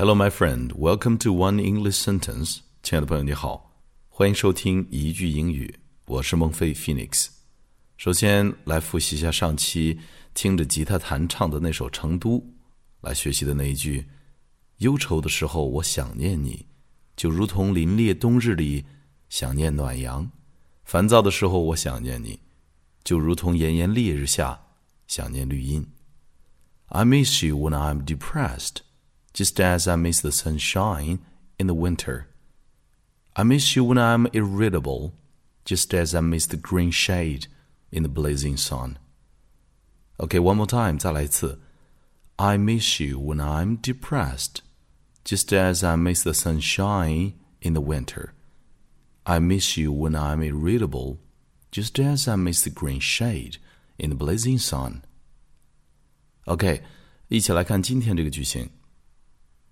[0.00, 0.72] Hello, my friend.
[0.72, 2.60] Welcome to One English Sentence.
[2.82, 3.70] 亲爱的朋友，你好，
[4.08, 5.78] 欢迎收听一句英语。
[6.06, 7.26] 我是孟非 Phoenix。
[7.98, 10.00] 首先来复习一下上期
[10.32, 12.38] 听着吉他弹唱的那首《成都》，
[13.02, 14.06] 来学习的那一句：
[14.78, 16.64] 忧愁的时候，我想念你，
[17.14, 18.86] 就如同凛冽冬日里
[19.28, 20.26] 想念暖阳；
[20.82, 22.40] 烦躁的时候，我想念你，
[23.04, 24.58] 就如同炎炎烈日下
[25.06, 25.86] 想念绿荫。
[26.86, 28.76] I miss you when I'm depressed,
[29.33, 31.19] just as I miss the sunshine
[31.57, 32.27] in the winter.
[33.35, 35.13] I miss you when I'm irritable,
[35.65, 37.47] just as I miss the green shade
[37.91, 38.97] in the blazing sun.
[40.17, 41.59] Okay, one more time, 再来一次.
[42.37, 44.61] I miss you when I'm depressed,
[45.25, 48.33] just as I miss the sunshine in the winter.
[49.23, 51.17] I miss you when I'm irritable,
[51.71, 53.57] just as I miss the green shade
[53.97, 55.01] in the blazing sun.
[56.45, 56.83] OK，
[57.27, 58.69] 一起来看今天这个句型。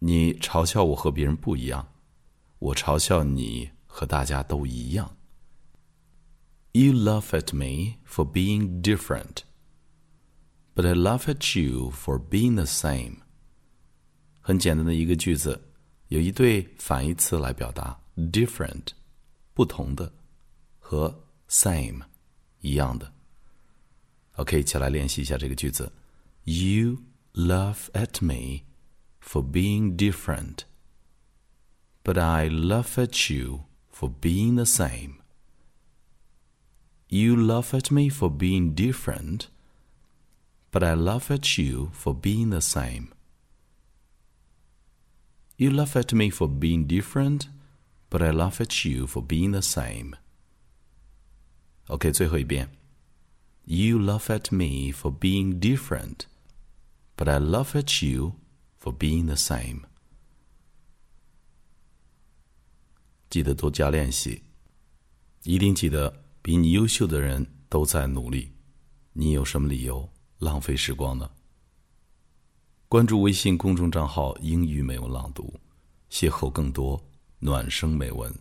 [0.00, 1.92] 你嘲笑我和别人不一样，
[2.58, 5.16] 我嘲笑你和大家都一样。
[6.72, 9.44] You laugh at me for being different,
[10.74, 13.18] but I laugh at you for being the same.
[14.40, 15.68] 很简单的一个句子，
[16.08, 18.88] 有一对反义词来表达 different，
[19.54, 20.12] 不同的，
[20.78, 22.02] 和 same，
[22.60, 23.12] 一样的。
[24.32, 25.92] OK，一起来练习一下这个句子。
[26.42, 26.98] You
[27.34, 28.64] laugh at me
[29.20, 30.64] for being different,
[32.02, 35.22] but I laugh at you for being the same.
[37.08, 39.48] You laugh at me for being different,
[40.70, 43.12] but I laugh at you for being the same.
[45.56, 47.48] You laugh at me for being different,
[48.10, 50.16] but I laugh at you for being the same.
[51.88, 52.68] OK，最后一遍。
[53.64, 56.26] You laugh at me for being different,
[57.16, 58.34] but I laugh at you
[58.81, 59.81] for being the same.
[63.29, 64.43] 记得多加练习，
[65.43, 68.51] 一定记得，比你优秀的人都在努力，
[69.13, 70.09] 你有什么理由
[70.39, 71.29] 浪费时光呢？
[72.87, 75.59] 关注微信公众账号“英语美文朗读”，
[76.09, 76.99] 邂逅更多
[77.37, 78.33] 暖声美文。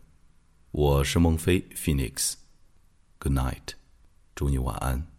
[0.71, 3.75] 我是孟非 Phoenix，Good night，
[4.35, 5.18] 祝你晚安。